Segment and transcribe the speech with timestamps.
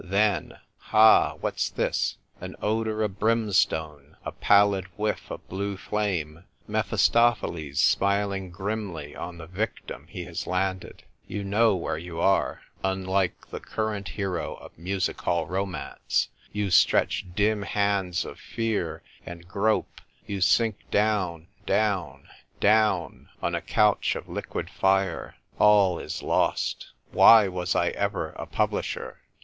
[0.03, 0.53] Then....
[0.79, 1.35] ha!
[1.41, 2.17] what's this?
[2.39, 9.45] An odour of brimstone— a pallid whiff of blue flame— Mephistopheles smiling grimly on the
[9.45, 15.21] victim he has landed— you know where you are— unlike the current hero of music
[15.21, 22.27] hall romance— you stretch dim hands of fear and grope— j^ou sink down, down,
[22.59, 25.35] down, on a couch of liquid fire.
[25.59, 26.87] 'All is lost!
[27.11, 29.19] Why was I ever a publisher